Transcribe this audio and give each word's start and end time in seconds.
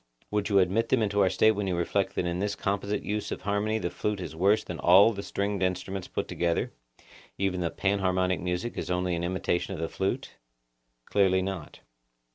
Would 0.31 0.49
you 0.49 0.57
admit 0.57 0.89
them 0.89 1.03
into 1.03 1.21
our 1.21 1.29
State 1.29 1.51
when 1.51 1.67
you 1.67 1.75
reflect 1.75 2.15
that 2.15 2.25
in 2.25 2.39
this 2.39 2.55
composite 2.55 3.03
use 3.03 3.31
of 3.31 3.41
harmony 3.43 3.77
the 3.77 3.91
flute 3.91 4.19
is 4.19 4.35
worse 4.35 4.63
than 4.63 4.79
all 4.79 5.13
the 5.13 5.21
stringed 5.21 5.61
instruments 5.61 6.07
put 6.07 6.27
together; 6.27 6.73
even 7.37 7.61
the 7.61 7.69
panharmonic 7.69 8.39
music 8.39 8.79
is 8.79 8.89
only 8.89 9.13
an 9.15 9.23
imitation 9.23 9.75
of 9.75 9.79
the 9.79 9.87
flute? 9.87 10.31
Clearly 11.05 11.43
not. 11.43 11.81